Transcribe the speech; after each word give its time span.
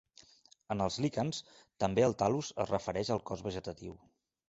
En 0.75 0.81
els 0.85 0.97
líquens 1.05 1.43
també 1.85 2.07
el 2.09 2.19
tal·lus 2.25 2.53
es 2.67 2.75
refereix 2.75 3.15
al 3.19 3.25
cos 3.33 3.49
vegetatiu. 3.53 3.99